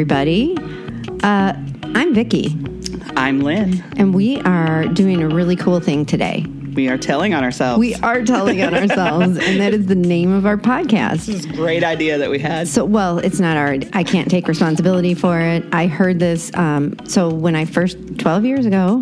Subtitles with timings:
[0.00, 0.56] everybody.
[1.22, 1.52] Uh,
[1.94, 2.56] I'm Vicky,
[3.18, 3.84] I'm Lynn.
[3.98, 6.46] and we are doing a really cool thing today.
[6.74, 7.78] We are telling on ourselves.
[7.78, 11.26] We are telling on ourselves, and that is the name of our podcast.
[11.26, 12.66] This is a great idea that we had.
[12.66, 13.76] So, well, it's not our.
[13.92, 15.66] I can't take responsibility for it.
[15.70, 16.50] I heard this.
[16.54, 19.00] Um, so when I first, twelve years ago,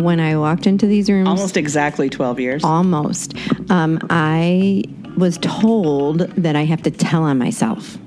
[0.00, 2.64] when I walked into these rooms, Almost exactly 12 years.
[2.64, 3.34] almost,
[3.70, 4.84] um, I
[5.18, 7.98] was told that I have to tell on myself.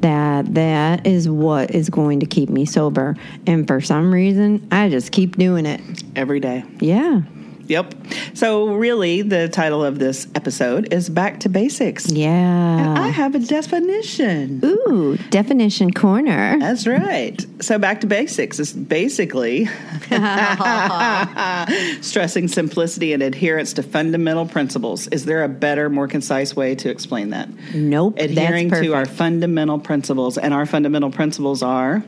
[0.00, 4.88] That that is what is going to keep me sober, and for some reason, I
[4.88, 5.80] just keep doing it.
[6.16, 6.64] Every day.
[6.80, 7.22] Yeah,
[7.70, 7.94] Yep.
[8.34, 12.10] So, really, the title of this episode is Back to Basics.
[12.10, 12.94] yeah.
[12.98, 14.60] I have a definition.
[14.64, 16.58] Ooh, definition corner.
[16.58, 17.40] That's right.
[17.60, 19.66] So, back to basics is basically
[22.02, 25.06] stressing simplicity and adherence to fundamental principles.
[25.08, 27.48] Is there a better, more concise way to explain that?
[27.74, 30.38] Nope, Adhering to our fundamental principles.
[30.38, 32.02] And our fundamental principles are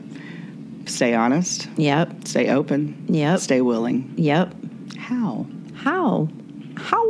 [0.85, 3.39] stay honest, Yep, stay open, Yep.
[3.39, 4.13] stay willing.
[4.17, 4.53] yep.
[4.97, 5.45] How?
[5.83, 6.29] How?
[6.77, 7.03] How?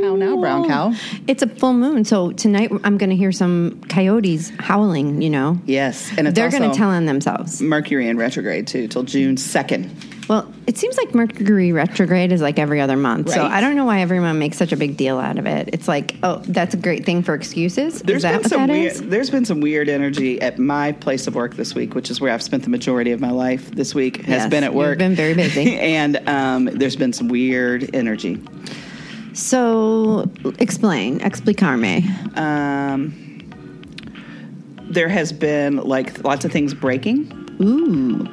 [0.00, 0.94] How now, brown cow?
[1.26, 5.20] It's a full moon, so tonight I'm going to hear some coyotes howling.
[5.20, 6.10] You know, Yes.
[6.16, 7.60] And it's they're going to tell on themselves.
[7.60, 10.09] Mercury in retrograde too, till June 2nd.
[10.30, 13.84] Well, it seems like Mercury retrograde is like every other month, so I don't know
[13.84, 15.70] why everyone makes such a big deal out of it.
[15.72, 18.00] It's like, oh, that's a great thing for excuses.
[18.02, 18.92] There's is that been what some that weird.
[18.92, 19.02] is?
[19.02, 22.32] There's been some weird energy at my place of work this week, which is where
[22.32, 23.72] I've spent the majority of my life.
[23.72, 24.98] This week has Yes, been at work.
[24.98, 25.76] been very busy.
[25.80, 28.40] and um, there's been some weird energy.
[29.32, 32.38] So, explain, explicarme.
[32.38, 33.12] Um,
[34.92, 37.32] there has been like lots of things breaking.
[37.60, 38.28] Ooh,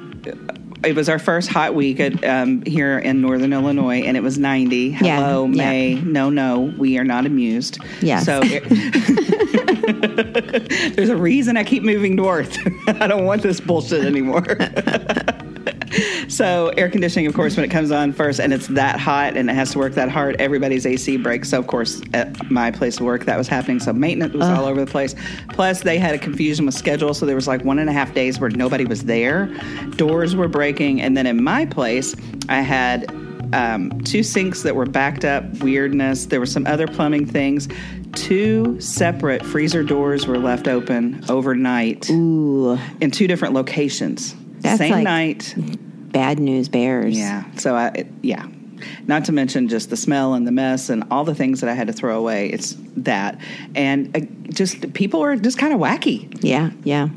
[0.88, 4.38] It was our first hot week at, um, here in Northern Illinois, and it was
[4.38, 4.98] 90.
[5.02, 5.70] Yeah, Hello, yeah.
[5.70, 5.96] May.
[5.96, 7.78] No, no, we are not amused.
[8.02, 8.26] Yes.
[8.26, 8.64] So it-
[10.96, 12.58] there's a reason I keep moving north.
[12.88, 14.46] I don't want this bullshit anymore.
[16.28, 19.50] so air conditioning, of course, when it comes on first, and it's that hot and
[19.50, 21.50] it has to work that hard, everybody's AC breaks.
[21.50, 23.80] So of course, at my place of work, that was happening.
[23.80, 25.16] So maintenance was all over the place.
[25.50, 28.14] Plus, they had a confusion with schedule, so there was like one and a half
[28.14, 29.48] days where nobody was there.
[29.96, 32.16] Doors were breaking, and then in my place,
[32.50, 33.10] I had
[33.54, 36.26] um, two sinks that were backed up, weirdness.
[36.26, 37.68] There were some other plumbing things.
[38.14, 44.36] Two separate freezer doors were left open overnight ooh, in two different locations.
[44.60, 45.56] That's Same like- night.
[46.18, 47.18] Bad news bears.
[47.18, 47.44] Yeah.
[47.56, 48.48] So I, it, yeah.
[49.08, 51.74] Not to mention just the smell and the mess and all the things that I
[51.74, 52.50] had to throw away.
[52.50, 53.40] It's that,
[53.74, 54.20] and uh,
[54.54, 56.28] just people are just kind of wacky.
[56.44, 57.10] yeah, yeah.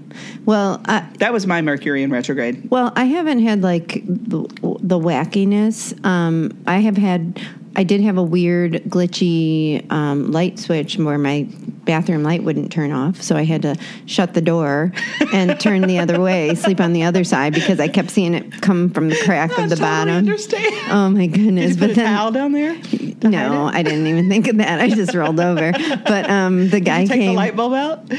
[0.46, 2.70] Well, I, That was my Mercury in retrograde.
[2.70, 4.48] Well, I haven't had like the,
[4.80, 6.02] the wackiness.
[6.04, 7.40] Um, I have had.
[7.76, 11.46] I did have a weird glitchy um, light switch where my
[11.84, 13.76] bathroom light wouldn't turn off, so I had to
[14.06, 14.92] shut the door
[15.32, 18.60] and turn the other way, sleep on the other side because I kept seeing it
[18.60, 20.16] come from the crack of the totally bottom.
[20.16, 20.74] understand.
[20.90, 21.76] Oh my goodness!
[21.76, 22.74] Did you put but a then towel down there?
[23.22, 24.80] no, I didn't even think of that.
[24.80, 25.72] I just rolled over.
[25.72, 27.08] But um, the guy came.
[27.08, 27.30] Take came.
[27.30, 28.10] the light bulb out.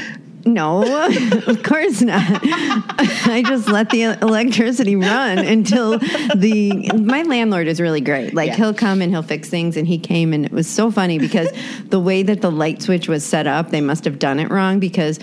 [0.44, 0.82] No,
[1.46, 2.20] of course not.
[2.44, 8.34] I just let the electricity run until the my landlord is really great.
[8.34, 8.56] Like Yeah.
[8.56, 11.48] he'll come and he'll fix things and he came and it was so funny because
[11.88, 14.78] the way that the light switch was set up, they must have done it wrong
[14.80, 15.18] because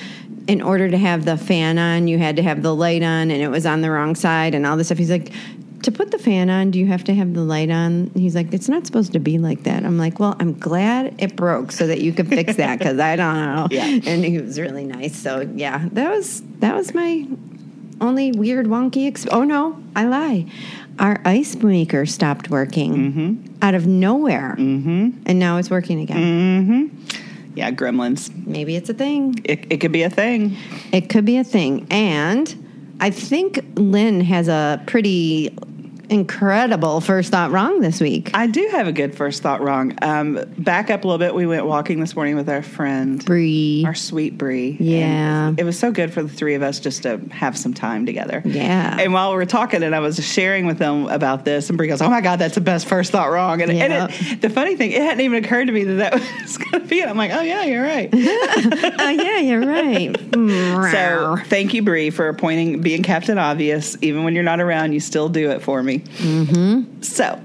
[0.47, 3.41] in order to have the fan on, you had to have the light on and
[3.41, 4.97] it was on the wrong side and all this stuff.
[4.97, 5.31] He's like
[5.83, 8.11] to put the fan on, do you have to have the light on?
[8.15, 9.85] He's like, it's not supposed to be like that.
[9.85, 13.15] I'm like, well, I'm glad it broke so that you could fix that because I
[13.15, 13.67] don't know.
[13.79, 13.85] Yeah.
[13.85, 15.15] And he was really nice.
[15.15, 17.27] So yeah, that was that was my
[18.01, 19.07] only weird wonky.
[19.07, 20.45] Ex- oh no, I lie.
[20.97, 25.21] Our ice maker stopped working out of nowhere, mm-hmm.
[25.25, 26.91] and now it's working again.
[27.55, 28.31] Yeah, gremlins.
[28.45, 29.39] Maybe it's a thing.
[29.43, 30.55] It, it could be a thing.
[30.91, 31.87] It could be a thing.
[31.91, 32.68] And
[32.99, 35.55] I think Lynn has a pretty
[36.09, 38.31] incredible first thought wrong this week.
[38.33, 39.97] I do have a good first thought wrong.
[40.01, 41.33] Um, back up a little bit.
[41.35, 43.83] We went walking this morning with our friend, Bree.
[43.85, 44.75] our sweet Bree.
[44.79, 45.53] Yeah.
[45.57, 48.41] It was so good for the three of us just to have some time together.
[48.43, 48.97] Yeah.
[48.99, 51.87] And while we were talking, and I was sharing with them about this, and Bree
[51.87, 54.75] goes, "Oh my God, that's the best first thought wrong." And, and it, the funny
[54.75, 57.07] thing, it hadn't even occurred to me that that was going to be it.
[57.07, 60.15] I'm like, "Oh yeah, you're right." oh yeah, you're right.
[60.91, 63.97] so thank you, Bree, for appointing being Captain Obvious.
[64.01, 65.98] Even when you're not around, you still do it for me.
[65.99, 67.01] Mm-hmm.
[67.01, 67.41] So,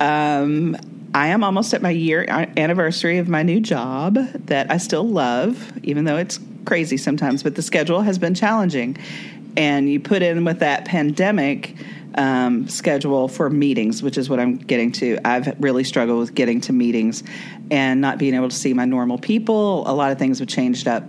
[0.00, 0.76] um,
[1.14, 2.24] I am almost at my year
[2.56, 4.14] anniversary of my new job
[4.46, 7.42] that I still love, even though it's crazy sometimes.
[7.42, 8.96] But the schedule has been challenging,
[9.56, 11.76] and you put in with that pandemic
[12.14, 15.18] um, schedule for meetings, which is what I'm getting to.
[15.24, 17.22] I've really struggled with getting to meetings
[17.70, 19.84] and not being able to see my normal people.
[19.86, 21.04] A lot of things have changed up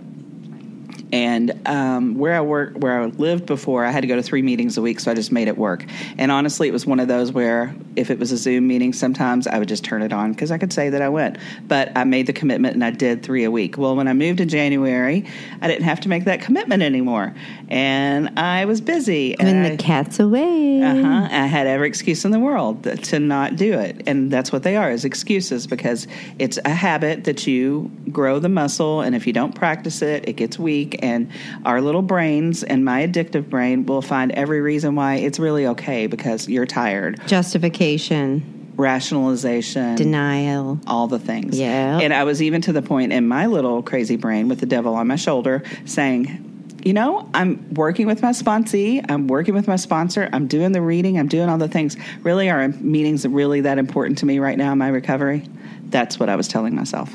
[1.14, 4.42] And um, where I work, where I lived before, I had to go to three
[4.42, 5.86] meetings a week, so I just made it work.
[6.18, 9.46] And honestly, it was one of those where if it was a Zoom meeting, sometimes
[9.46, 11.38] I would just turn it on because I could say that I went.
[11.68, 13.78] But I made the commitment, and I did three a week.
[13.78, 15.24] Well, when I moved in January,
[15.62, 17.32] I didn't have to make that commitment anymore,
[17.68, 19.34] and I was busy.
[19.38, 20.82] When and the I- cat's away.
[20.82, 21.28] uh-huh.
[21.30, 24.02] I had every excuse in the world to not do it.
[24.06, 26.06] And that's what they are, is excuses because
[26.38, 30.34] it's a habit that you grow the muscle and if you don't practice it, it
[30.34, 31.30] gets weak and
[31.64, 36.06] our little brains and my addictive brain will find every reason why it's really okay
[36.06, 37.20] because you're tired.
[37.26, 40.80] Justification, Rationalization, denial.
[40.86, 41.58] all the things.
[41.58, 41.98] Yeah.
[42.00, 44.94] And I was even to the point in my little crazy brain with the devil
[44.94, 46.43] on my shoulder saying,
[46.84, 50.82] you know, I'm working with my sponsee, I'm working with my sponsor, I'm doing the
[50.82, 51.96] reading, I'm doing all the things.
[52.22, 55.48] Really, are meetings really that important to me right now in my recovery?
[55.84, 57.14] That's what I was telling myself.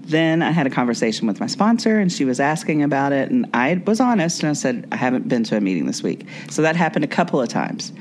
[0.00, 3.50] Then I had a conversation with my sponsor, and she was asking about it, and
[3.52, 6.26] I was honest, and I said, I haven't been to a meeting this week.
[6.48, 7.92] So that happened a couple of times.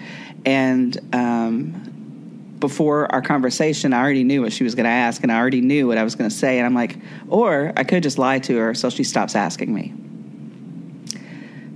[0.45, 5.33] And um, before our conversation, I already knew what she was going to ask, and
[5.33, 6.59] I already knew what I was going to say.
[6.59, 6.97] And I'm like,
[7.27, 9.93] or I could just lie to her so she stops asking me.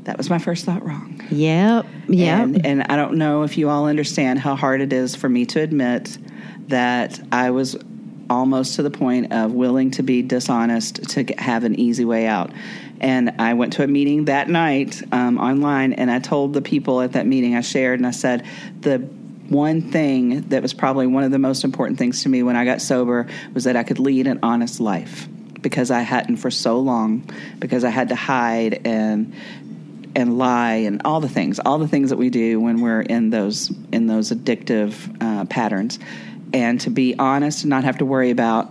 [0.04, 1.22] That was my first thought wrong.
[1.30, 1.86] Yep.
[2.08, 2.44] Yep.
[2.44, 5.46] And, and I don't know if you all understand how hard it is for me
[5.48, 6.18] to admit
[6.68, 7.78] that I was
[8.30, 12.52] almost to the point of willing to be dishonest to have an easy way out.
[13.00, 17.02] And I went to a meeting that night um, online, and I told the people
[17.02, 18.46] at that meeting, I shared, and I said,
[18.80, 19.00] the
[19.50, 22.64] one thing that was probably one of the most important things to me when I
[22.64, 25.28] got sober was that I could lead an honest life
[25.62, 29.34] because I hadn't for so long, because I had to hide and
[30.16, 33.30] and lie and all the things, all the things that we do when we're in
[33.30, 36.00] those in those addictive uh, patterns,
[36.54, 38.70] and to be honest and not have to worry about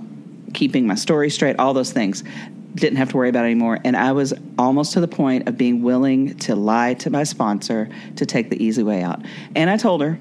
[0.52, 2.24] keeping my story straight, all those things.
[2.72, 5.82] Didn't have to worry about anymore, and I was almost to the point of being
[5.82, 9.20] willing to lie to my sponsor to take the easy way out.
[9.56, 10.20] And I told her,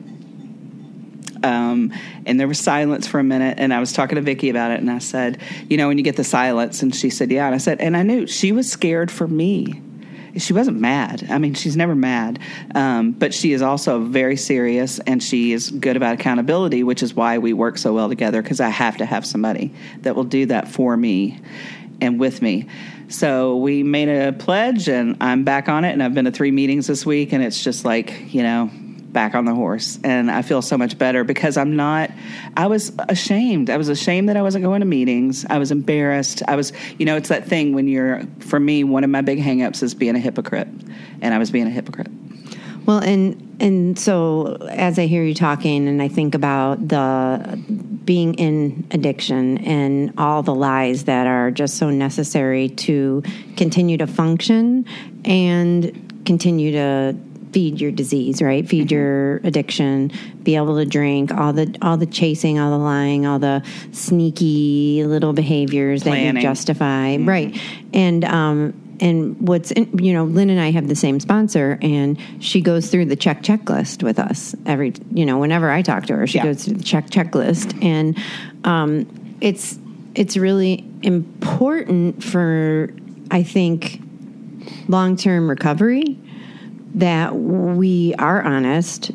[1.43, 1.93] um,
[2.25, 4.79] and there was silence for a minute and i was talking to vicki about it
[4.79, 5.39] and i said
[5.69, 7.95] you know when you get the silence and she said yeah and i said and
[7.95, 9.81] i knew she was scared for me
[10.37, 11.27] she wasn't mad.
[11.29, 12.39] I mean she's never mad.
[12.75, 17.13] Um, but she is also very serious and she is good about accountability which is
[17.13, 20.45] why we work so well together because i have to have somebody that will do
[20.45, 21.39] that for me
[22.01, 22.67] and with me.
[23.09, 26.51] So we made a pledge and i'm back on it and i've been to three
[26.51, 28.69] meetings this week and it's just like you know
[29.11, 32.11] back on the horse and I feel so much better because I'm not
[32.55, 33.69] I was ashamed.
[33.69, 35.45] I was ashamed that I wasn't going to meetings.
[35.49, 36.43] I was embarrassed.
[36.47, 39.39] I was you know, it's that thing when you're for me one of my big
[39.39, 40.67] hangups is being a hypocrite.
[41.21, 42.11] And I was being a hypocrite.
[42.85, 47.61] Well, and and so as I hear you talking, and I think about the
[48.03, 53.21] being in addiction and all the lies that are just so necessary to
[53.57, 54.85] continue to function
[55.23, 57.15] and continue to
[57.51, 58.67] feed your disease, right?
[58.67, 60.11] Feed your addiction,
[60.43, 65.03] be able to drink, all the all the chasing, all the lying, all the sneaky
[65.05, 67.57] little behaviors that you justify, right?
[67.93, 72.19] And um and what's in, you know lynn and i have the same sponsor and
[72.41, 76.13] she goes through the check checklist with us every you know whenever i talk to
[76.17, 76.43] her she Yeah.
[76.43, 78.17] goes through the check checklist and
[78.65, 79.07] um,
[79.39, 79.79] it's
[80.15, 82.93] it's really important for
[83.31, 84.01] i think
[84.89, 86.19] long-term recovery
[86.95, 89.11] that we are honest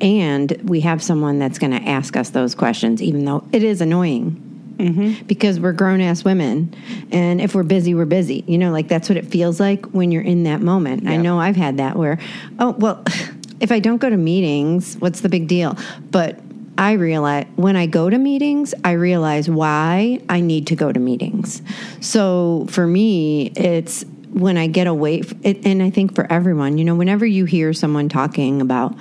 [0.00, 3.80] and we have someone that's going to ask us those questions even though it is
[3.80, 4.40] annoying.
[4.76, 5.24] Mm-hmm.
[5.26, 6.74] Because we're grown ass women
[7.12, 8.44] and if we're busy we're busy.
[8.48, 11.06] You know like that's what it feels like when you're in that moment.
[11.06, 12.18] I know i've had that where
[12.58, 13.04] oh well
[13.60, 15.78] if i don't go to meetings what's the big deal?
[16.10, 16.40] But
[16.76, 20.98] i realize when i go to meetings i realize why i need to go to
[20.98, 21.62] meetings.
[22.00, 24.04] So for me it's
[24.34, 27.72] when i get away it, and i think for everyone you know whenever you hear
[27.72, 28.94] someone talking about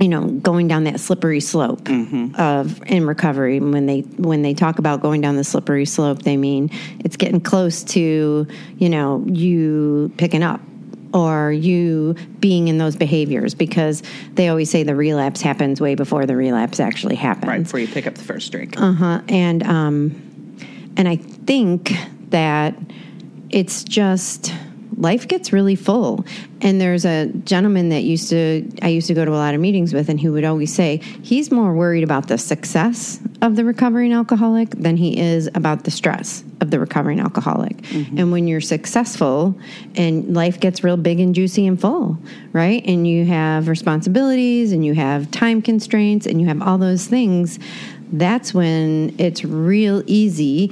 [0.00, 1.88] you know going down that slippery slope
[2.38, 6.36] of in recovery when they when they talk about going down the slippery slope they
[6.36, 8.46] mean it's getting close to
[8.78, 10.60] you know you picking up
[11.14, 14.02] or you being in those behaviors because
[14.32, 17.86] they always say the relapse happens way before the relapse actually happens Right before you
[17.88, 18.80] pick up the first drink.
[18.80, 21.92] uh-huh and um and i think
[22.30, 22.74] that
[23.52, 24.52] it's just
[24.96, 26.24] life gets really full.
[26.60, 29.60] And there's a gentleman that used to i used to go to a lot of
[29.60, 33.64] meetings with and he would always say he's more worried about the success of the
[33.64, 37.76] recovering alcoholic than he is about the stress of the recovering alcoholic.
[37.78, 38.18] Mm-hmm.
[38.18, 39.58] And when you're successful
[39.96, 42.18] and life gets real big and juicy and full
[42.52, 42.84] right?
[42.86, 47.58] And you have responsibilities and you have time constraints and you have all those things
[48.14, 50.70] that's when it's real easy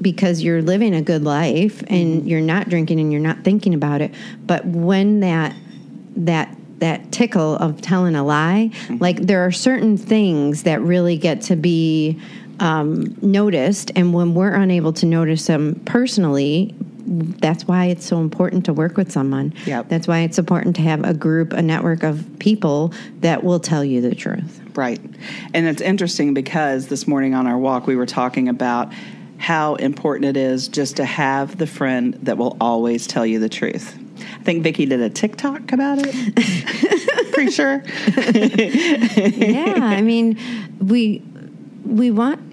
[0.00, 2.28] because you're living a good life and Mm-hmm.
[2.28, 4.14] you're not drinking and you're not thinking about it.
[4.46, 5.54] But when that
[6.16, 8.98] that that tickle of telling a lie, Mm-hmm.
[8.98, 12.20] like there are certain things that really get to be
[12.60, 16.74] um, noticed, and when we're unable to notice them personally.
[17.10, 19.54] That's why it's so important to work with someone.
[19.64, 19.88] Yep.
[19.88, 23.82] That's why it's important to have a group, a network of people that will tell
[23.82, 24.60] you the truth.
[24.74, 25.00] Right.
[25.54, 28.92] And it's interesting because this morning on our walk, we were talking about
[29.38, 33.48] how important it is just to have the friend that will always tell you the
[33.48, 33.96] truth.
[34.20, 37.32] I think Vicki did a TikTok about it.
[37.32, 37.82] Pretty sure.
[39.36, 40.38] yeah, I mean,
[40.80, 41.22] we
[41.84, 42.48] we want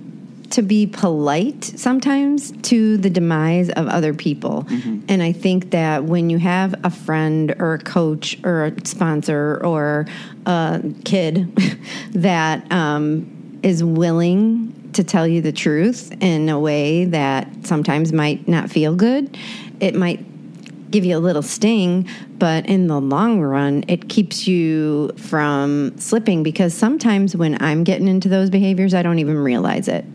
[0.51, 4.65] to be polite sometimes to the demise of other people.
[5.09, 9.59] And I think that when you have a friend or a coach or a sponsor
[9.65, 10.05] or
[10.45, 11.53] a kid
[12.11, 18.47] that um, is willing to tell you the truth in a way that sometimes might
[18.47, 19.37] not feel good,
[19.79, 20.25] it might
[20.91, 26.43] give you a little sting, but in the long run, it keeps you from slipping
[26.43, 30.05] because sometimes when I'm getting into those behaviors, I don't even realize it.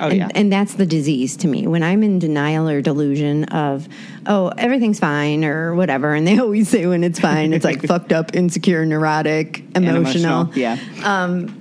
[0.00, 0.28] Oh, and, yeah.
[0.34, 1.66] and that's the disease to me.
[1.66, 3.88] When I'm in denial or delusion of,
[4.26, 8.12] oh, everything's fine or whatever, and they always say when it's fine, it's like fucked
[8.12, 10.54] up, insecure, neurotic, And emotional.
[10.54, 10.78] Yeah.
[11.02, 11.59] Um,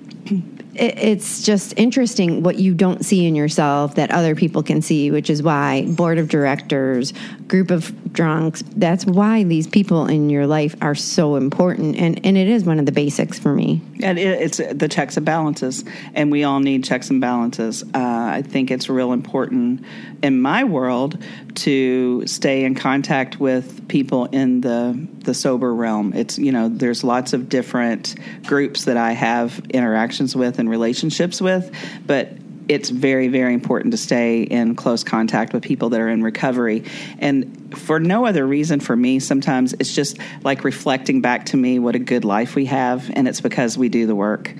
[0.75, 5.11] It, it's just interesting what you don't see in yourself that other people can see,
[5.11, 7.13] which is why board of directors,
[7.49, 11.97] group of drunks, that's why these people in your life are so important.
[11.97, 13.81] And, and it is one of the basics for me.
[14.01, 17.83] And it, it's the checks and balances, and we all need checks and balances.
[17.83, 19.83] Uh, I think it's real important
[20.23, 21.21] in my world
[21.55, 26.13] to stay in contact with people in the the sober realm.
[26.13, 28.15] It's you know there's lots of different
[28.45, 31.75] groups that I have interactions with and relationships with,
[32.05, 32.29] but
[32.69, 36.83] it's very very important to stay in close contact with people that are in recovery.
[37.17, 41.79] And for no other reason for me sometimes it's just like reflecting back to me
[41.79, 44.53] what a good life we have and it's because we do the work.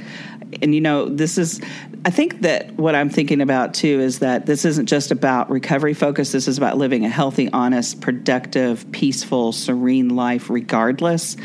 [0.62, 1.62] And you know this is
[2.06, 5.94] i think that what i'm thinking about too is that this isn't just about recovery
[5.94, 6.32] focus.
[6.32, 11.38] This is about living a healthy honest productive peaceful serene life regardless.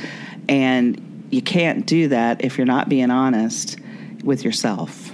[0.49, 3.79] And you can't do that if you're not being honest
[4.23, 5.14] with yourself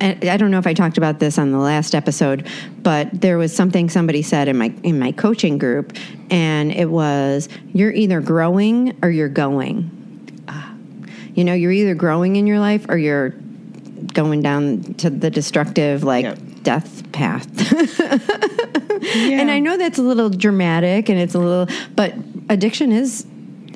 [0.00, 2.46] I don't know if I talked about this on the last episode,
[2.82, 5.96] but there was something somebody said in my in my coaching group,
[6.30, 9.90] and it was you're either growing or you're going.
[10.48, 10.74] Ah.
[11.34, 13.30] You know, you're either growing in your life or you're
[14.14, 16.38] going down to the destructive, like Yep.
[16.62, 17.46] death path.
[19.10, 22.14] And I know that's a little dramatic, and it's a little, but
[22.48, 23.26] addiction is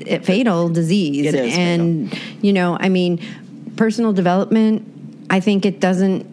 [0.07, 3.21] a fatal disease, It is and you know, I mean,
[3.77, 4.89] personal development.
[5.33, 6.27] I think it doesn't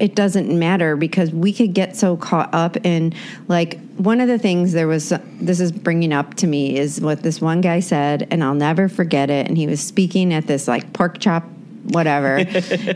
[0.00, 3.12] it doesn't matter because we could get so caught up in
[3.48, 7.22] like one of the things there was this is bringing up to me is what
[7.22, 10.66] this one guy said and I'll never forget it and he was speaking at this
[10.66, 11.44] like pork chop
[11.84, 12.36] whatever.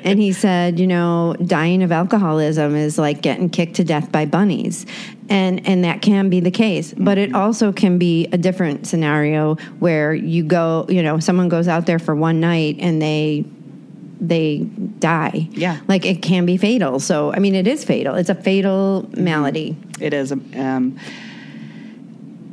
[0.05, 4.25] And he said you know dying of alcoholism is like getting kicked to death by
[4.25, 4.87] bunnies.
[5.29, 7.37] And and that can be the case but it mm-hmm.
[7.37, 11.99] also can be a different scenario where you go you know someone goes out there
[11.99, 13.45] for one night and they
[14.25, 14.59] they
[15.01, 15.79] die Yeah.
[15.89, 19.75] like it can be fatal so i mean it is fatal it's a fatal malady
[20.01, 20.31] It is.
[20.33, 20.97] Um,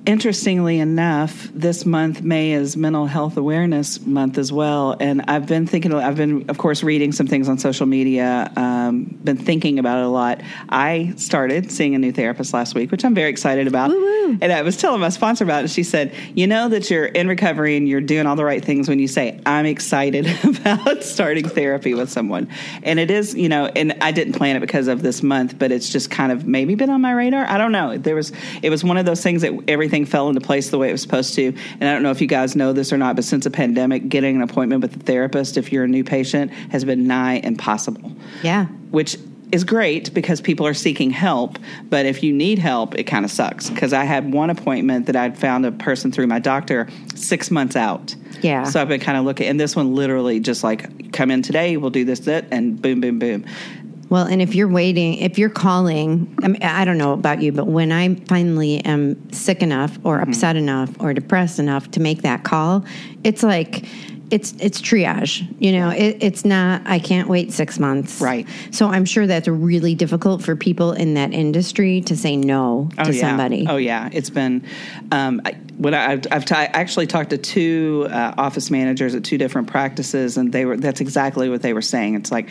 [0.09, 5.67] interestingly enough, this month May is Mental Health Awareness Month as well, and I've been
[5.67, 5.93] thinking.
[5.93, 8.51] I've been, of course, reading some things on social media.
[8.55, 10.41] Um, been thinking about it a lot.
[10.67, 13.91] I started seeing a new therapist last week, which I'm very excited about.
[13.91, 15.61] And I was telling my sponsor about it.
[15.61, 18.65] And She said, "You know that you're in recovery and you're doing all the right
[18.65, 22.49] things when you say I'm excited about starting therapy with someone."
[22.81, 25.71] And it is, you know, and I didn't plan it because of this month, but
[25.71, 27.45] it's just kind of maybe been on my radar.
[27.47, 27.95] I don't know.
[27.95, 28.31] There was,
[28.63, 31.01] it was one of those things that everything fell into place the way it was
[31.01, 31.47] supposed to.
[31.79, 34.09] And I don't know if you guys know this or not, but since the pandemic,
[34.09, 38.11] getting an appointment with a therapist if you're a new patient has been nigh impossible
[38.43, 39.17] yeah which
[39.51, 41.57] is great because people are seeking help.
[41.89, 43.69] But if you need help, it kind of sucks.
[43.69, 47.75] Because I had one appointment that I'd found a person through my doctor six months
[47.75, 48.15] out.
[48.41, 48.63] Yeah.
[48.65, 51.77] So I've been kind of looking, and this one literally just like come in today,
[51.77, 53.45] we'll do this, that, and boom, boom, boom.
[54.09, 57.51] Well, and if you're waiting, if you're calling, I, mean, I don't know about you,
[57.51, 60.29] but when I finally am sick enough or Mm-hmm.
[60.31, 62.83] upset enough or depressed enough to make that call,
[63.23, 63.85] it's like
[64.31, 65.47] it's it's triage.
[65.59, 66.81] You know, it, it's not.
[66.85, 68.21] I can't wait six months.
[68.21, 68.47] Right.
[68.71, 73.13] So I'm sure that's really difficult for people in that industry to say no to
[73.13, 73.21] yeah.
[73.21, 73.65] somebody.
[73.67, 74.65] Oh yeah, it's been.
[75.11, 79.37] Um, I, when I, I've, I've actually talked to two uh, office managers at two
[79.37, 82.15] different practices, and they were that's exactly what they were saying.
[82.15, 82.49] It's like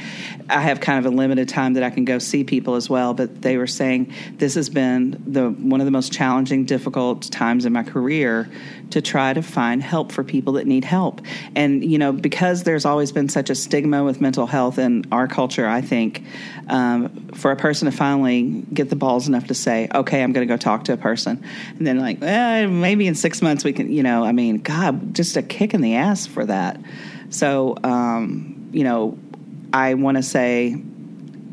[0.48, 3.12] I have kind of a limited time that I can go see people as well,
[3.12, 7.66] but they were saying this has been the one of the most challenging, difficult times
[7.66, 8.48] in my career
[8.92, 11.20] to try to find help for people that need help.
[11.54, 15.28] And you know, because there's always been such a stigma with mental health in our
[15.28, 16.24] culture, I think
[16.68, 20.48] um, for a person to finally get the balls enough to say, "Okay, I'm going
[20.48, 21.44] to go talk to a person,"
[21.76, 25.14] and then like, eh, maybe in six months we can, you know, I mean, God,
[25.14, 26.80] just a kick in the ass for that.
[27.30, 29.18] So, um, you know,
[29.72, 30.82] I want to say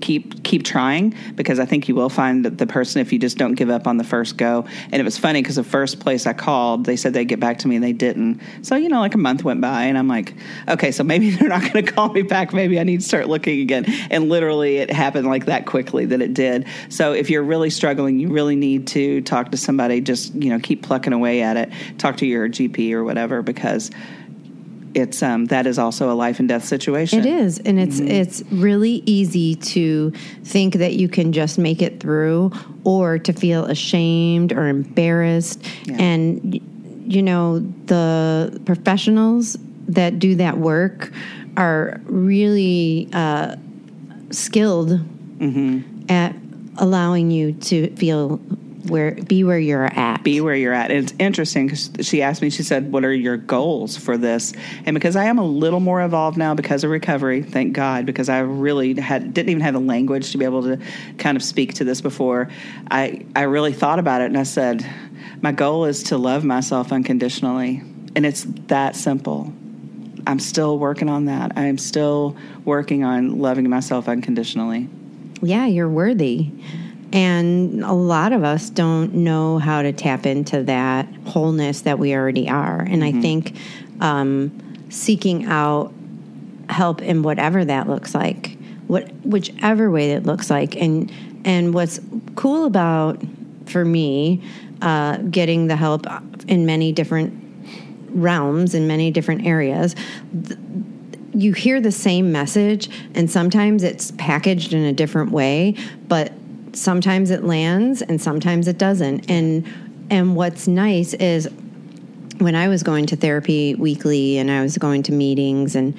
[0.02, 3.38] keep keep trying because I think you will find that the person if you just
[3.38, 4.66] don't give up on the first go.
[4.92, 7.60] And it was funny because the first place I called, they said they'd get back
[7.60, 8.42] to me and they didn't.
[8.62, 10.34] So you know, like a month went by and I'm like,
[10.68, 12.54] okay, so maybe they're not going to call me back.
[12.54, 13.86] Maybe I need to start looking again.
[14.10, 16.66] And literally, it happened like that quickly that it did.
[16.90, 20.02] So if you're really struggling, you really need to talk to somebody.
[20.02, 21.72] Just you know, keep plucking away at it.
[21.98, 23.92] Talk to your GP or whatever because
[24.96, 27.20] it's um, that is also a life and death situation.
[27.20, 28.12] It is, and it's mm-hmm.
[28.12, 30.12] it's really easy to
[30.44, 32.52] think that you can just make it through,
[32.84, 35.64] or to feel ashamed or embarrassed.
[35.84, 35.98] Yeah.
[36.00, 36.62] And
[37.06, 41.12] you know the professionals that do that work
[41.58, 43.56] are really uh,
[44.32, 46.10] skilled mm-hmm.
[46.10, 46.36] at
[46.78, 48.40] allowing you to feel
[48.88, 50.24] where be where you're at.
[50.24, 50.92] Be where you're at.
[50.92, 52.50] it's interesting because she asked me.
[52.50, 54.54] She said, "What are your goals for this?"
[54.86, 58.30] And because I am a little more evolved now because of recovery, thank God, because
[58.30, 60.80] I really had didn't even have the language to be able to
[61.18, 62.50] kind of speak to this before.
[62.90, 64.86] I I really thought about it and I said,
[65.42, 67.82] my goal is to love myself unconditionally,
[68.16, 69.54] and it's that simple.
[70.28, 71.52] I'm still working on that.
[71.56, 74.90] I'm still working on loving myself unconditionally.
[75.42, 76.50] Yeah, you're worthy.
[77.16, 82.14] And a lot of us don't know how to tap into that wholeness that we
[82.14, 82.82] already are.
[82.82, 83.18] And mm-hmm.
[83.18, 83.58] I think
[84.02, 85.94] um, seeking out
[86.68, 88.58] help in whatever that looks like,
[88.88, 91.10] what whichever way it looks like, and
[91.46, 92.02] and what's
[92.36, 93.24] cool about
[93.66, 94.44] for me
[94.82, 96.06] uh, getting the help
[96.50, 97.42] in many different
[98.10, 99.96] realms in many different areas.
[100.48, 100.60] Th-
[101.34, 105.76] you hear the same message, and sometimes it's packaged in a different way,
[106.08, 106.32] but
[106.78, 109.30] sometimes it lands and sometimes it doesn't.
[109.30, 109.66] And
[110.10, 111.50] and what's nice is
[112.38, 115.98] when I was going to therapy weekly and I was going to meetings and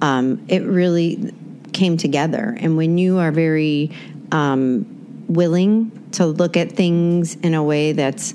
[0.00, 1.34] um, it really
[1.72, 2.56] came together.
[2.60, 3.90] And when you are very
[4.30, 4.86] um,
[5.28, 8.34] willing to look at things in a way that's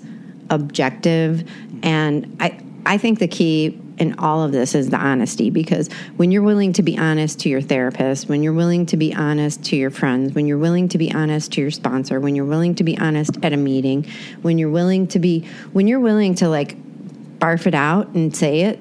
[0.49, 1.49] objective,
[1.83, 6.31] and I I think the key in all of this is the honesty because when
[6.31, 9.75] you're willing to be honest to your therapist, when you're willing to be honest to
[9.75, 12.83] your friends, when you're willing to be honest to your sponsor, when you're willing to
[12.83, 14.05] be honest at a meeting,
[14.41, 16.75] when you're willing to be, when you're willing to like
[17.39, 18.79] barf it out and say it,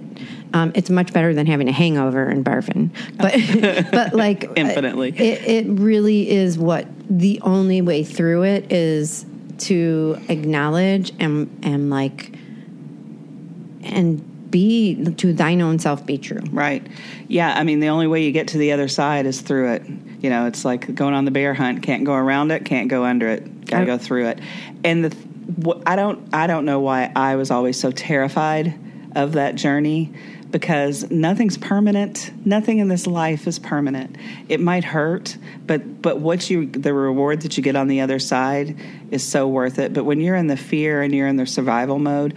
[0.55, 2.91] um, it's much better than having a hangover and barfing.
[3.17, 9.27] But, but like infinitely, it, it really is what the only way through it is
[9.59, 12.33] to acknowledge and and like
[13.83, 16.43] and be to thine own self be true.
[16.53, 16.87] Right.
[17.27, 17.53] Yeah.
[17.53, 19.83] I mean, the only way you get to the other side is through it.
[20.21, 21.83] You know, it's like going on the bear hunt.
[21.83, 22.65] Can't go around it.
[22.65, 23.67] Can't go under it.
[23.67, 24.41] Got to go through it.
[24.85, 25.17] And the
[25.87, 28.79] I don't I don't know why I was always so terrified
[29.17, 30.13] of that journey
[30.53, 32.31] because nothing's permanent.
[32.47, 34.17] Nothing in this life is permanent.
[34.49, 35.37] It might hurt,
[35.67, 38.77] but but what you the reward that you get on the other side
[39.11, 39.93] is so worth it.
[39.93, 42.35] But when you're in the fear and you're in the survival mode,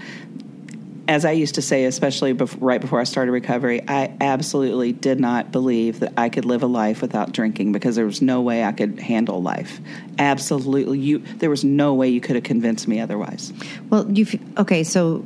[1.08, 5.52] as I used to say, especially right before I started recovery, I absolutely did not
[5.52, 8.72] believe that I could live a life without drinking because there was no way I
[8.72, 9.80] could handle life.
[10.18, 13.54] Absolutely, you there was no way you could have convinced me otherwise.
[13.90, 14.26] Well, you
[14.58, 14.84] okay?
[14.84, 15.24] So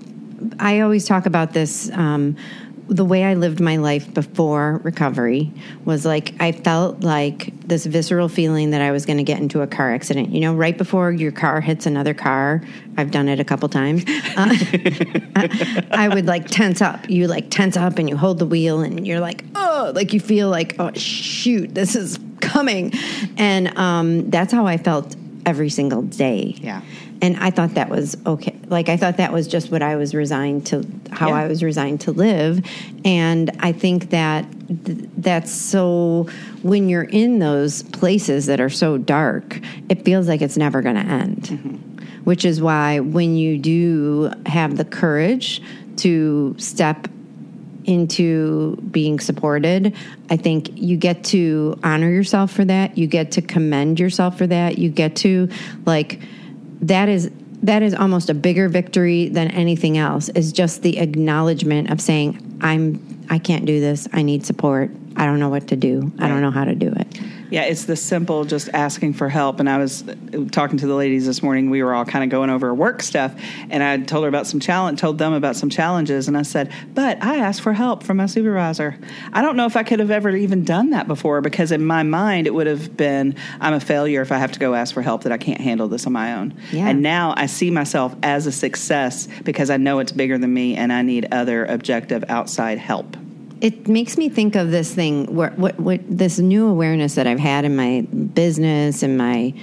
[0.60, 1.90] I always talk about this.
[1.92, 2.36] Um,
[2.90, 5.52] the way I lived my life before recovery
[5.86, 9.62] was like I felt like this visceral feeling that I was going to get into
[9.62, 10.30] a car accident.
[10.32, 12.64] You know, right before your car hits another car,
[12.98, 14.04] I've done it a couple times.
[14.36, 14.56] Uh,
[15.92, 17.08] I would like tense up.
[17.10, 20.20] You like tense up and you hold the wheel and you're like, oh, like you
[20.20, 22.92] feel like, oh, shoot, this is coming.
[23.38, 26.56] And um, that's how I felt every single day.
[26.58, 26.82] Yeah
[27.22, 28.58] and I thought that was okay.
[28.68, 31.36] Like I thought that was just what I was resigned to, how yeah.
[31.36, 32.66] I was resigned to live,
[33.04, 34.46] and I think that
[34.86, 36.30] th- that's so.
[36.62, 40.96] When you're in those places that are so dark, it feels like it's never going
[40.96, 41.44] to end.
[41.44, 42.24] Mm-hmm.
[42.24, 45.62] Which is why when you do have the courage
[45.98, 47.08] to step
[47.86, 49.96] into being supported,
[50.30, 52.98] I think you get to honor yourself for that.
[52.98, 54.78] You get to commend yourself for that.
[54.78, 55.50] You get to
[55.86, 56.22] like
[56.82, 61.92] that is that is almost a bigger victory than anything else is just the acknowledgement
[61.92, 64.08] of saying i'm i can't do this.
[64.12, 64.92] I need support.
[65.16, 66.12] I don't know what to do.
[66.20, 69.60] I don't know how to do it Yeah, it's the simple just asking for help.
[69.60, 70.04] And I was
[70.52, 71.70] talking to the ladies this morning.
[71.70, 73.34] We were all kind of going over work stuff,
[73.70, 76.72] and I told her about some challenge, told them about some challenges, and I said,
[76.94, 78.98] "But I asked for help from my supervisor.
[79.34, 82.04] I don't know if I could have ever even done that before because in my
[82.04, 85.02] mind it would have been I'm a failure if I have to go ask for
[85.02, 86.54] help that I can't handle this on my own.
[86.72, 86.88] Yeah.
[86.88, 90.76] And now I see myself as a success because I know it's bigger than me,
[90.76, 93.18] and I need other objective outside help."
[93.62, 97.40] It makes me think of this thing where what, what this new awareness that I've
[97.40, 99.54] had in my business and my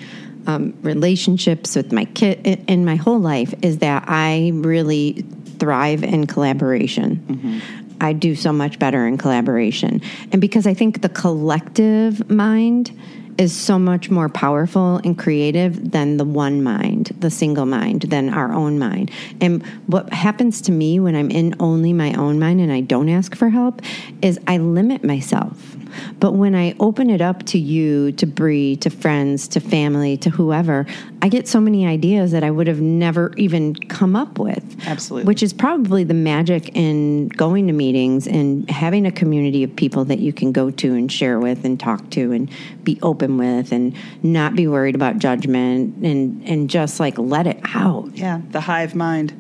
[0.46, 5.24] um, relationships with my kid in, in my whole life is that I really
[5.58, 7.62] thrive in collaboration.
[8.00, 12.92] I do so much better in collaboration, and because I think the collective mind
[13.38, 18.32] is so much more powerful and creative than the one mind, the single mind, than
[18.32, 19.10] our own mind.
[19.40, 23.08] And what happens to me when I'm in only my own mind and I don't
[23.08, 23.82] ask for help
[24.22, 25.76] is I limit myself.
[26.20, 30.30] But when I open it up to you, to Bree, to friends, to family, to
[30.30, 30.86] whoever,
[31.22, 34.76] I get so many ideas that I would have never even come up with.
[34.86, 35.26] Absolutely.
[35.26, 40.04] Which is probably the magic in going to meetings and having a community of people
[40.06, 42.50] that you can go to and share with and talk to and
[42.84, 47.60] be open with and not be worried about judgment and and just like let it
[47.74, 48.16] out.
[48.16, 49.32] Yeah, the hive mind.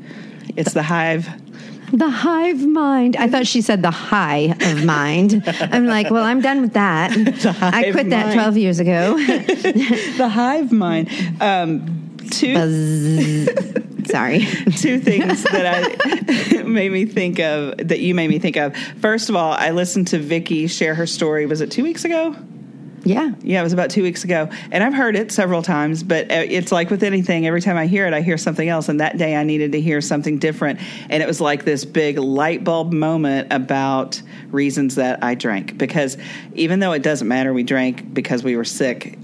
[0.56, 1.28] It's the hive.
[1.92, 3.16] The hive mind.
[3.16, 5.42] I thought she said the high of mind.
[5.60, 7.12] I'm like, well, I'm done with that.
[7.62, 9.16] I quit that 12 years ago.
[10.16, 11.08] The hive mind.
[11.40, 14.10] Um, two Buzz.
[14.10, 14.40] Sorry.
[14.76, 18.76] two things that I made me think of that you made me think of.
[19.00, 21.46] First of all, I listened to Vicky share her story.
[21.46, 22.36] Was it two weeks ago?
[23.04, 23.32] Yeah.
[23.42, 26.02] Yeah, it was about two weeks ago, and I've heard it several times.
[26.02, 28.88] But uh, it's like with anything, every time I hear it, I hear something else.
[28.88, 32.18] And that day, I needed to hear something different, and it was like this big
[32.18, 35.78] light bulb moment about reasons that I drank.
[35.78, 36.16] Because
[36.54, 39.18] even though it doesn't matter, we drank because we were sick.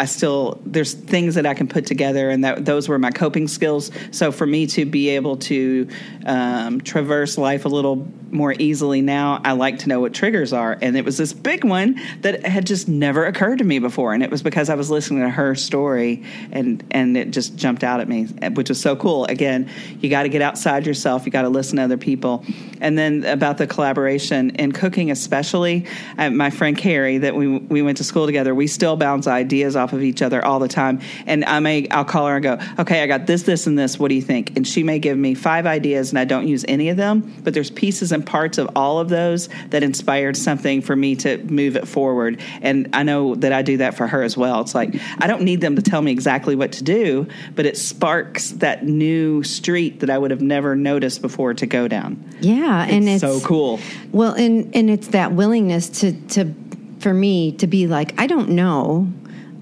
[0.00, 3.46] I still there's things that I can put together, and that those were my coping
[3.48, 3.90] skills.
[4.12, 5.88] So for me to be able to
[6.24, 10.78] um, traverse life a little more easily now, I like to know what triggers are.
[10.80, 14.22] And it was this big one that had just never occurred to me before, and
[14.22, 18.00] it was because I was listening to her story, and and it just jumped out
[18.00, 19.26] at me, which was so cool.
[19.26, 19.68] Again,
[20.00, 21.26] you got to get outside yourself.
[21.26, 22.42] You got to listen to other people,
[22.80, 25.86] and then about the collaboration in cooking, especially.
[26.16, 29.76] Uh, my friend Carrie, that we we went to school together, we still bounce ideas
[29.76, 31.00] off of each other all the time.
[31.26, 33.98] And I may I'll call her and go, okay, I got this, this, and this.
[33.98, 34.56] What do you think?
[34.56, 37.54] And she may give me five ideas, and I don't use any of them, but
[37.54, 41.76] there's pieces and parts of all of those that inspired something for me to move
[41.76, 42.40] it forward.
[42.62, 44.60] And I know that I do that for her as well.
[44.60, 47.76] It's like I don't need them to tell me exactly what to do, but it
[47.76, 52.24] sparks that new street that I would have never noticed before to go down.
[52.40, 53.80] Yeah, and it's so cool.
[54.12, 56.54] Well, and and it's that willingness to to
[57.00, 59.10] for me to be like, I don't know.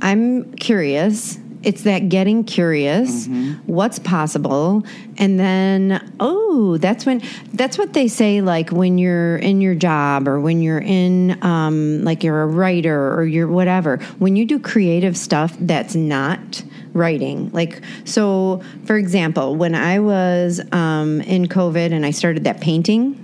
[0.01, 1.39] I'm curious.
[1.65, 3.27] It's that getting curious,
[3.67, 4.85] what's possible,
[5.17, 7.21] and then oh, that's when
[7.53, 8.41] that's what they say.
[8.41, 13.13] Like when you're in your job, or when you're in um, like you're a writer,
[13.13, 13.97] or you're whatever.
[14.21, 18.63] When you do creative stuff that's not writing, like so.
[18.85, 23.17] For example, when I was um, in COVID and I started that painting,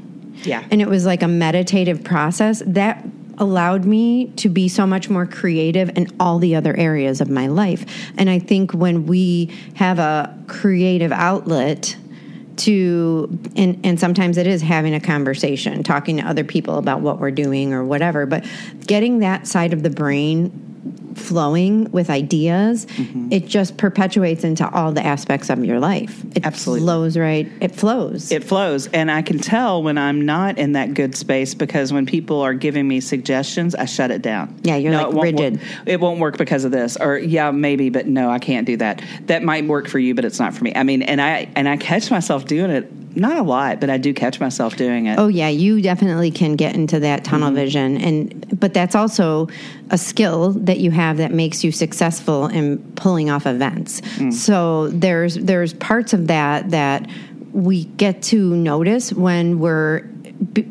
[0.43, 0.65] Yeah.
[0.73, 3.05] and it was like a meditative process that
[3.39, 7.47] allowed me to be so much more creative in all the other areas of my
[7.47, 7.85] life.
[8.17, 11.97] And I think when we have a creative outlet
[12.57, 17.19] to and and sometimes it is having a conversation, talking to other people about what
[17.19, 18.45] we're doing or whatever, but
[18.87, 20.61] getting that side of the brain
[21.15, 23.33] flowing with ideas, mm-hmm.
[23.33, 26.25] it just perpetuates into all the aspects of your life.
[26.37, 26.85] It Absolutely.
[26.85, 27.51] flows right.
[27.61, 28.31] It flows.
[28.33, 28.87] It flows.
[28.89, 32.55] And I can tell when I'm not in that good space because when people are
[32.55, 34.59] giving me suggestions, I shut it down.
[34.63, 35.53] Yeah, you're like it rigid.
[35.55, 35.63] Work.
[35.87, 36.97] It won't work because of this.
[36.97, 39.03] Or yeah, maybe, but no, I can't do that.
[39.27, 40.73] That might work for you, but it's not for me.
[40.75, 43.99] I mean, and I and I catch myself doing it not a lot, but I
[43.99, 45.19] do catch myself doing it.
[45.19, 47.57] Oh yeah, you definitely can get into that tunnel mm-hmm.
[47.57, 49.49] vision and but that's also
[49.91, 54.01] a skill that you have that makes you successful in pulling off events.
[54.01, 54.33] Mm.
[54.33, 57.09] So there's there's parts of that that
[57.53, 60.01] we get to notice when we're
[60.53, 60.67] b-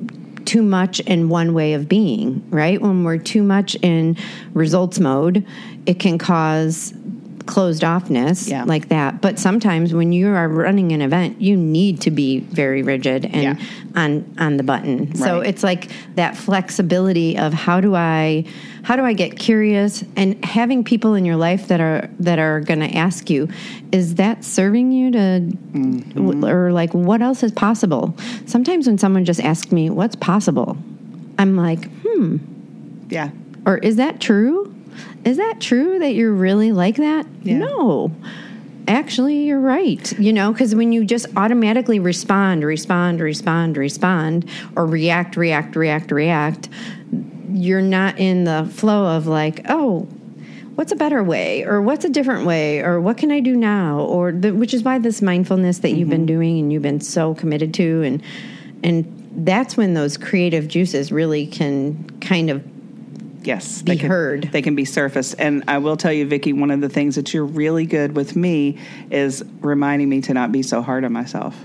[0.46, 2.82] too much in one way of being, right?
[2.82, 4.17] When we're too much in
[4.54, 5.46] results mode,
[5.86, 6.93] it can cause
[7.45, 8.63] closed offness Yeah.
[8.63, 9.21] like that.
[9.21, 13.43] But sometimes when you are running an event, you need to be very rigid and
[13.43, 13.56] Yeah.
[13.95, 15.13] on on the button.
[15.15, 18.45] So it's like that flexibility of how do I
[18.84, 22.60] how do I get curious and having people in your life that are that are
[22.62, 23.47] going to ask you,
[23.91, 25.39] is that serving you to
[26.15, 28.15] w- or like what else is possible?
[28.45, 30.77] Sometimes when someone just asks me what's possible,
[31.39, 32.38] I'm like, hmm,
[33.10, 33.29] Yeah.
[33.65, 34.73] or is that true?
[35.25, 37.25] Is that true that you're really like that?
[37.41, 37.60] Yeah.
[37.60, 38.12] No.
[38.88, 40.19] Actually, you're right.
[40.19, 46.12] You know, because when you just automatically respond, respond, respond, respond, or react, react, react,
[46.12, 46.69] react,
[47.49, 50.08] you're not in the flow of like, oh,
[50.75, 53.99] what's a better way or what's a different way or what can i do now
[53.99, 56.25] or the, which is why this mindfulness that you've been mm-hmm.
[56.25, 58.23] doing and you've been so committed to and
[58.84, 62.63] and that's when those creative juices really can kind of
[63.43, 64.43] Yes, Be they can, heard.
[64.51, 67.34] They can be surfaced, and I will tell you, Vicki, one of the things that
[67.34, 68.77] you're really good with me
[69.12, 71.56] is reminding me to not be so hard on myself.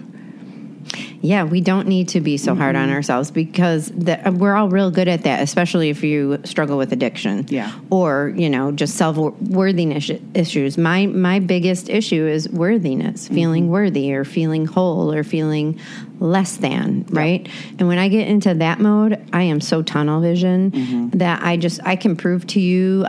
[1.20, 2.84] Yeah, we don't need to be so hard Mm-hmm.
[2.84, 6.92] on ourselves because the, we're all real good at that, especially if you struggle with
[6.92, 7.44] addiction.
[7.48, 7.72] Yeah.
[7.90, 10.78] Or, you know, just self worthiness issues.
[10.78, 13.34] My my biggest issue is worthiness, Mm-hmm.
[13.34, 15.80] feeling worthy or feeling whole or feeling
[16.20, 17.48] less than, right?
[17.78, 21.18] And when I get into that mode, I am so tunnel vision Mm-hmm.
[21.18, 23.06] that I just I can prove to you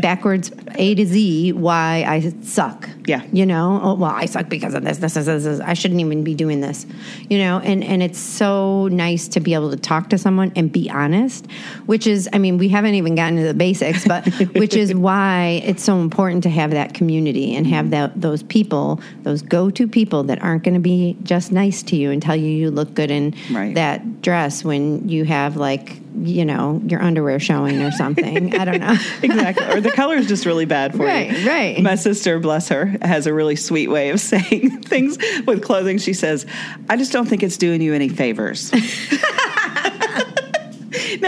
[0.00, 2.88] backwards A to Z why I suck.
[3.06, 3.22] Yeah.
[3.32, 5.60] You know, oh, well, I suck because of this, this, this, this, this.
[5.60, 6.86] I shouldn't even be doing this.
[7.28, 10.70] You know, and and it's so nice to be able to talk to someone and
[10.70, 11.46] be honest,
[11.86, 15.62] which is, I mean, we haven't even gotten to the basics, but which is why
[15.64, 19.88] it's so important to have that community and have that those people, those go to
[19.88, 22.92] people that aren't going to be just nice to you and tell you you look
[22.94, 23.74] good in Right.
[23.74, 28.54] that dress when you have like you know your underwear showing or something.
[28.54, 28.96] I don't know.
[29.22, 29.66] exactly.
[29.66, 31.48] Or the color is just really bad for Right, you.
[31.48, 31.80] right.
[31.80, 35.98] My sister, bless her, has a really sweet way of saying things with clothing.
[35.98, 36.44] She says,
[36.88, 38.72] I just don't think it's doing you any favors.
[38.72, 38.78] now,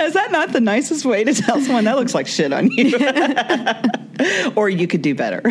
[0.05, 2.93] is that not the nicest way to tell someone that looks like shit on you?
[4.57, 5.43] or you could do better.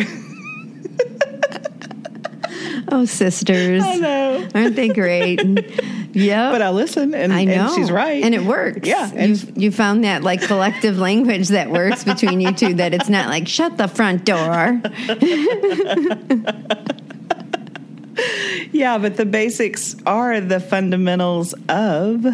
[2.94, 3.82] Oh, sisters.
[3.82, 4.48] I know.
[4.54, 5.40] Aren't they great?
[6.14, 6.50] yeah.
[6.52, 7.52] But I listen, and, I know.
[7.66, 8.22] and she's right.
[8.22, 8.86] And it works.
[8.86, 12.92] Yeah, and- You you found that like collective language that works between you two that
[12.94, 14.80] it's not like shut the front door.
[18.72, 22.26] Yeah, but the basics are the fundamentals of.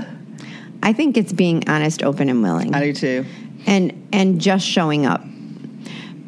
[0.83, 2.75] I think it's being honest, open and willing.
[2.75, 3.25] I do too.
[3.67, 5.25] and and just showing up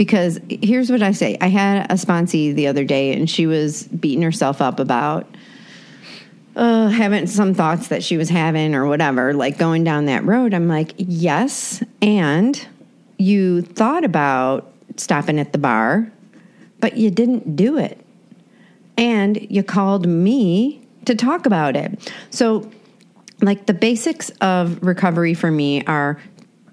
[0.00, 1.36] because here's what i say.
[1.42, 5.26] I had a sponsee the other day and she was beating herself up about
[6.56, 10.54] uh, having some thoughts that she was having or whatever like going down that road.
[10.54, 12.66] I'm like yes and
[13.18, 16.10] you thought about stopping at the bar
[16.78, 18.00] but you didn't do it.
[18.96, 22.10] And you called me to talk about it.
[22.30, 22.70] So
[23.42, 26.18] like the basics of recovery for me are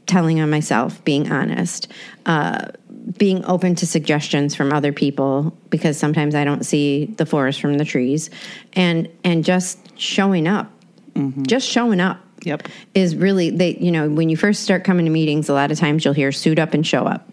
[0.05, 1.91] telling on myself, being honest,
[2.25, 2.69] uh,
[3.17, 7.77] being open to suggestions from other people because sometimes I don't see the forest from
[7.77, 8.29] the trees,
[8.73, 10.71] and and just showing up,
[11.13, 11.43] mm-hmm.
[11.43, 12.21] just showing up.
[12.43, 12.67] Yep.
[12.93, 15.79] Is really they you know when you first start coming to meetings, a lot of
[15.79, 17.29] times you'll hear suit up and show up.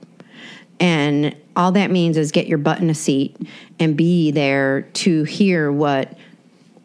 [0.80, 3.37] And all that means is get your butt in a seat
[3.78, 6.16] and be there to hear what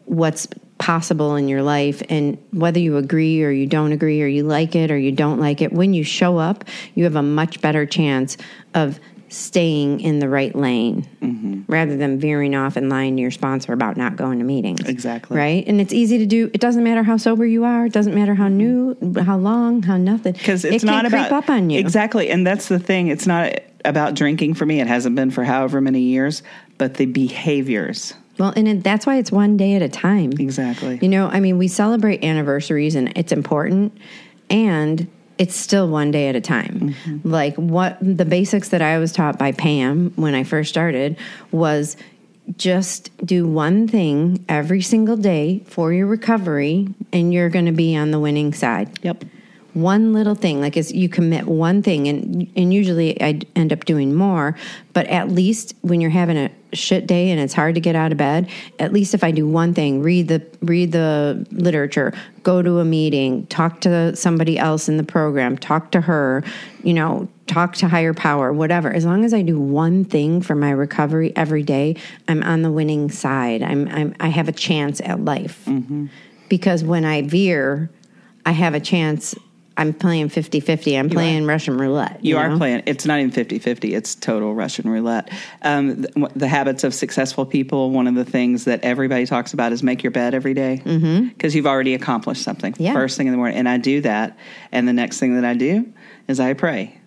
[0.04, 0.48] what's
[0.80, 4.74] possible in your life and whether you agree or you don't agree or you like
[4.74, 6.64] it or you don't like it when you show up
[6.94, 8.36] you have a much better chance
[8.74, 8.98] of
[9.30, 11.62] staying in the right lane mm-hmm.
[11.68, 14.80] rather than veering off and lying to your sponsor about not going to meetings.
[14.88, 15.36] Exactly.
[15.36, 15.64] right?
[15.68, 18.34] And it's easy to do it doesn't matter how sober you are it doesn't matter
[18.34, 19.12] how mm-hmm.
[19.12, 21.78] new how long how nothing because it's it not about creep up on you.
[21.78, 23.52] Exactly and that's the thing it's not
[23.84, 26.42] about drinking for me it hasn't been for however many years
[26.76, 30.32] but the behaviors Well, and it, that's why it's one day at a time.
[30.32, 30.98] Exactly.
[31.02, 33.96] You know, I mean, we celebrate anniversaries and it's important,
[34.48, 36.94] and it's still one day at a time.
[37.04, 37.30] Mm-hmm.
[37.30, 41.18] Like what the basics that I was taught by Pam when I first started
[41.52, 41.98] was
[42.56, 47.94] just do one thing every single day for your recovery, and you're going to be
[47.94, 49.22] on the winning side yep
[49.74, 53.84] one little thing like is you commit one thing and and usually I end up
[53.84, 54.56] doing more
[54.92, 58.12] but at least when you're having a shit day and it's hard to get out
[58.12, 62.62] of bed at least if I do one thing read the read the literature go
[62.62, 66.42] to a meeting talk to somebody else in the program talk to her
[66.82, 68.92] you know talk to higher power whatever.
[68.92, 71.96] As long as I do one thing for my recovery every day
[72.28, 73.62] I'm on the winning side.
[73.62, 75.64] I'm, I'm I have a chance at life.
[75.66, 76.06] Mm-hmm.
[76.48, 77.90] Because when I veer
[78.46, 79.34] I have a chance
[79.80, 80.98] I'm playing 50-50.
[80.98, 82.22] I'm playing Russian roulette.
[82.22, 82.58] You, are know?
[82.58, 82.82] playing.
[82.84, 85.30] It's not even 50 50, it's total Russian roulette.
[85.62, 89.72] Um, the, the habits of successful people, one of the things that everybody talks about
[89.72, 90.82] is make your bed every day
[91.34, 92.92] because you've already accomplished something Yeah.
[92.92, 93.56] first thing in the morning.
[93.56, 94.36] And I do that.
[94.70, 95.90] And the next thing that I do
[96.28, 97.00] is I pray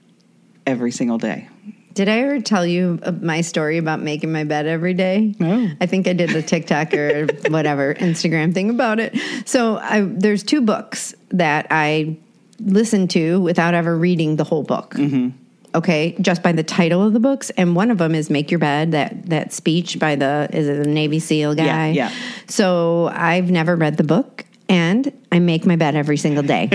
[0.66, 1.50] every single day.
[1.94, 5.36] Did I ever tell you uh, my story about making my bed every day?
[5.38, 5.70] No.
[5.80, 9.16] I think I did a TikTok or whatever Instagram thing about it.
[9.46, 12.18] So I, there's two books that I
[12.65, 14.93] listen to without ever reading the whole book.
[14.95, 15.30] Mm-hmm.
[15.76, 18.60] Okay, just by the title of the books, and one of them is "Make Your
[18.60, 21.89] Bed." That that speech by the is it the Navy SEAL guy?
[21.89, 22.12] yeah.
[22.47, 26.67] So I've never read the book, and I make my bed every single day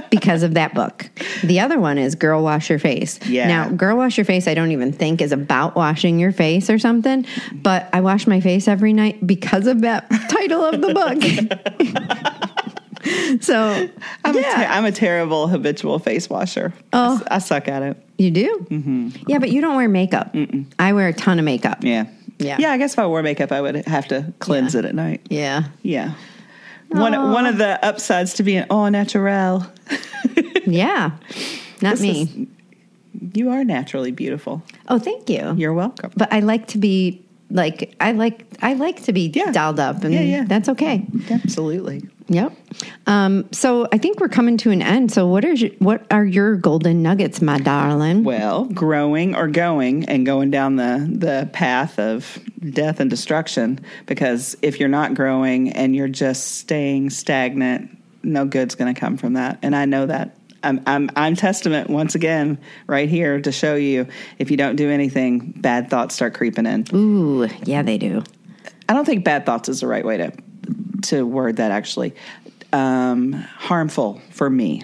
[0.10, 1.08] because of that book.
[1.44, 3.20] The other one is Girl Wash Your Face.
[3.26, 3.48] Yeah.
[3.48, 6.78] Now, Girl Wash Your Face, I don't even think is about washing your face or
[6.78, 12.48] something, but I wash my face every night because of that title of the book.
[13.40, 13.88] so,
[14.24, 16.72] I'm, a, yeah, ter- I'm a terrible habitual face washer.
[16.92, 17.96] Oh, I suck at it.
[18.18, 18.66] you do?
[18.70, 19.08] Mm-hmm.
[19.28, 20.34] Yeah, but you don't wear makeup.
[20.78, 21.78] I wear a ton of makeup.
[21.82, 22.06] Yeah.
[22.38, 22.56] Yeah.
[22.58, 24.80] Yeah, I guess if I wore makeup, I would have to cleanse Yeah.
[24.80, 25.20] it at night.
[25.30, 25.64] Yeah.
[25.82, 26.14] Yeah.
[26.88, 29.66] One, one of the upsides to being au naturel,
[30.66, 31.12] Yeah.
[31.80, 32.22] Not This me.
[32.22, 32.46] is-
[33.34, 34.62] you are naturally beautiful.
[34.88, 35.54] oh, thank you.
[35.56, 36.10] You're welcome.
[36.16, 39.52] but I like to be like I like I like to be Yeah.
[39.52, 40.44] dolled up and Yeah, yeah.
[40.46, 41.06] that's okay.
[41.30, 42.02] Absolutely.
[42.28, 42.52] Yep.
[43.06, 45.12] Um, so I think we're coming to an end.
[45.12, 48.24] So what are your, what are your golden nuggets, my darling?
[48.24, 52.38] Well, growing or going and going down the, the path of
[52.70, 53.80] death and destruction.
[54.06, 59.16] Because if you're not growing and you're just staying stagnant, no good's going to come
[59.16, 59.58] from that.
[59.62, 60.36] And I know that.
[60.64, 62.56] I'm, I'm, I'm testament once again
[62.86, 64.06] right here to show you
[64.38, 66.86] if you don't do anything, bad thoughts start creeping in.
[66.94, 68.22] Ooh, yeah, they do.
[68.88, 70.32] I don't think bad thoughts is the right way to
[71.04, 72.14] to word that actually.
[72.72, 74.82] Um, harmful for me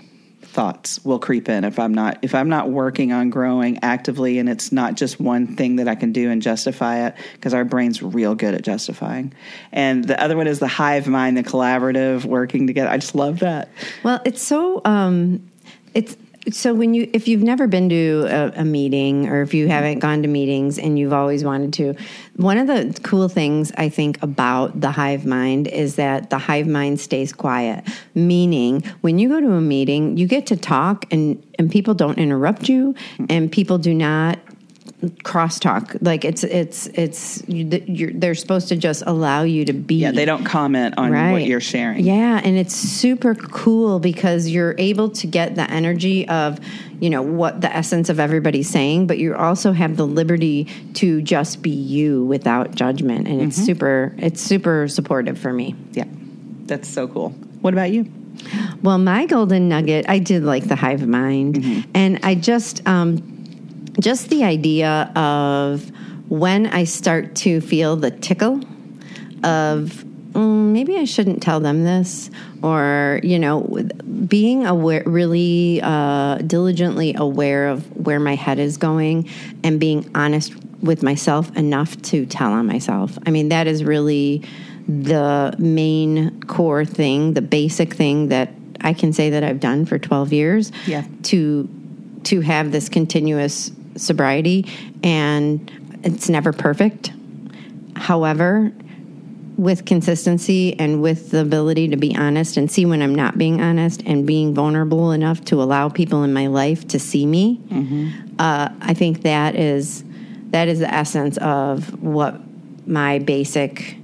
[0.49, 4.49] thoughts will creep in if I'm not if I'm not working on growing actively and
[4.49, 8.03] it's not just one thing that I can do and justify it because our brain's
[8.03, 9.33] real good at justifying.
[9.73, 12.91] And the other one is the hive mind, the collaborative working together.
[12.91, 13.69] I just love that.
[14.03, 15.49] Well, it's so um,
[15.95, 16.17] it's
[16.51, 19.99] so when you if you've never been to a, a meeting or if you haven't
[19.99, 21.95] gone to meetings and you've always wanted to,
[22.37, 26.67] one of the cool things I think about the hive mind is that the hive
[26.67, 27.87] mind stays quiet.
[28.15, 32.19] Meaning, when you go to a meeting, you get to talk and and people don't
[32.19, 32.95] interrupt you
[33.29, 34.39] and people do not
[35.23, 39.95] crosstalk like it's it's it's you, you're, they're supposed to just allow you to be
[39.97, 42.05] Yeah, they don't comment on what you're sharing.
[42.05, 46.59] yeah, and it's super cool because you're able to get the energy of,
[46.99, 51.23] you know, what the essence of everybody's saying, but you also have the liberty to
[51.23, 53.49] just be you without judgment, and Mm-hmm.
[53.51, 55.77] it's super it's super supportive for me.
[55.93, 56.07] Yeah.
[56.67, 57.31] That's so cool.
[57.61, 58.11] What about you?
[58.83, 63.38] Well, my golden nugget, I did like the hive mind, and I just um,
[64.01, 65.91] just the idea of
[66.31, 68.61] when I start to feel the tickle
[69.45, 72.31] of mm, maybe I shouldn't tell them this,
[72.63, 73.63] or you know,
[74.27, 79.29] being aware, really uh, diligently aware of where my head is going,
[79.65, 83.19] and being honest with myself enough to tell on myself.
[83.27, 84.43] I mean, that is really
[84.87, 89.99] the main core thing, the basic thing that I can say that I've done for
[89.99, 91.05] 12 years Yeah.
[91.25, 91.69] to
[92.25, 94.67] to have this continuous sobriety
[95.03, 95.71] and
[96.05, 97.13] it's never perfect.
[97.97, 98.73] However,
[99.57, 103.61] with consistency and with the ability to be honest and see when I'm not being
[103.61, 107.61] honest and being vulnerable enough to allow people in my life to see me,
[108.39, 110.05] uh, I think that is
[110.51, 112.41] that is the essence of what
[112.87, 113.98] my basic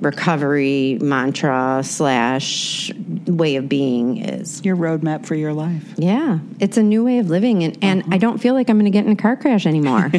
[0.00, 2.92] recovery mantra slash
[3.26, 4.64] way of being is.
[4.64, 5.94] Your roadmap for your life.
[5.96, 8.90] Yeah, it's a new way of living, and, and I don't feel like I'm going
[8.90, 10.10] to get in a car crash anymore.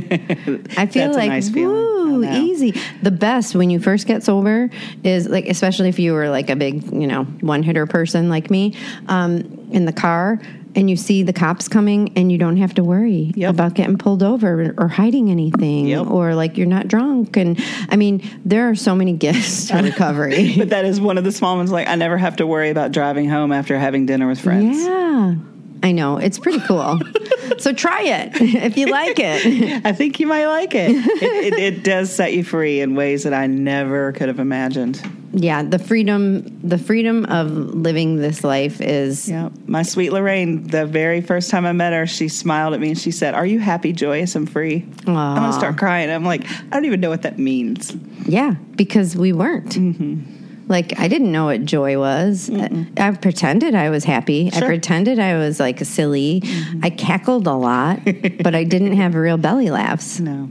[0.77, 2.79] I feel like nice woo, easy.
[3.01, 4.69] The best when you first get sober
[5.03, 8.49] is like, especially if you were like a big, you know, one hitter person like
[8.49, 8.75] me,
[9.07, 10.39] um, in the car.
[10.75, 13.49] And you see the cops coming, and you don't have to worry Yep.
[13.49, 16.07] about getting pulled over or hiding anything, Yep.
[16.07, 17.37] or like you're not drunk.
[17.37, 20.53] And I mean, there are so many gifts to recovery.
[20.57, 21.71] But that is one of the small ones.
[21.71, 24.77] Like I never have to worry about driving home after having dinner with friends.
[24.85, 25.35] Yeah.
[25.81, 26.17] I know.
[26.17, 26.99] It's pretty cool.
[27.57, 29.85] so try it if you like it.
[29.85, 30.91] I think you might like it.
[30.91, 31.59] it, it.
[31.59, 35.01] It does set you free in ways that I never could have imagined.
[35.31, 40.63] Yeah, the freedom the freedom of living this life is Yeah, my sweet Lorraine.
[40.63, 43.45] The very first time I met her, she smiled at me and she said, "Are
[43.45, 46.09] you happy, joyous, and free?" I'm gonna start crying.
[46.09, 47.95] I'm like, I don't even know what that means.
[48.25, 49.69] yeah, because we weren't.
[49.75, 50.38] Mm-hmm.
[50.69, 52.49] Like I didn't know what joy was.
[52.97, 54.51] I pretended I was happy.
[54.53, 56.41] I pretended I was like silly.
[56.41, 56.81] Mm-hmm.
[56.83, 57.99] I cackled a lot,
[58.43, 60.19] but I didn't have real belly laughs.
[60.19, 60.49] No.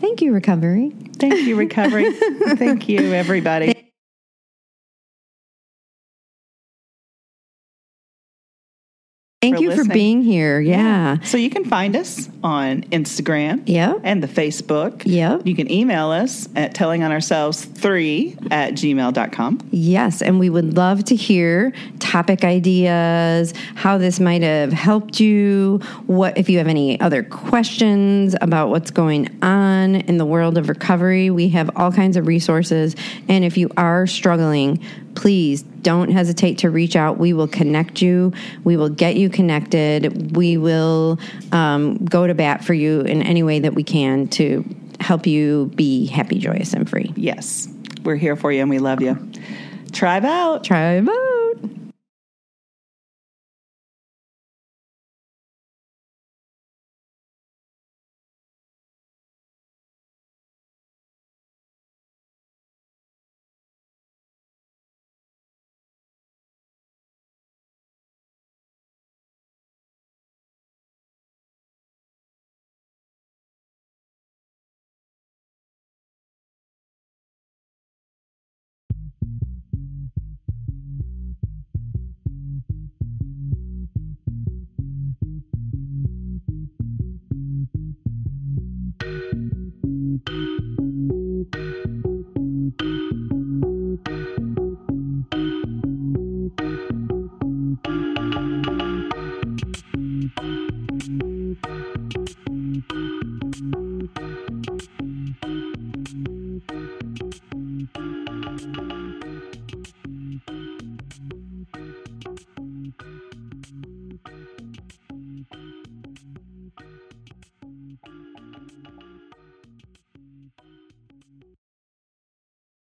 [0.00, 0.90] Thank you, recovery.
[1.16, 2.12] Thank you, recovery.
[2.56, 3.89] Thank you, everybody.
[9.42, 10.60] Thank For you for being here.
[10.60, 11.16] Yeah.
[11.22, 14.00] So you can find us on Instagram Yep.
[14.04, 15.00] and the Facebook.
[15.06, 15.46] Yep.
[15.46, 19.60] You can email us at tellingonourselves3 at gmail.com.
[19.70, 25.80] Yes, and we would love to hear topic ideas, how this might have helped you,
[26.06, 30.68] what if you have any other questions about what's going on in the world of
[30.68, 31.30] recovery.
[31.30, 32.94] We have all kinds of resources,
[33.26, 34.80] and if you are struggling,
[35.14, 37.18] please don't hesitate to reach out.
[37.18, 38.32] We will connect you.
[38.64, 40.36] We will get you connected.
[40.36, 41.18] We will
[41.52, 44.64] um, go to bat for you in any way that we can to
[45.00, 47.12] help you be happy, joyous, and free.
[47.16, 47.68] Yes.
[48.04, 49.16] We're here for you and we love you.
[49.92, 50.64] Tribe out.
[50.64, 51.89] Try both.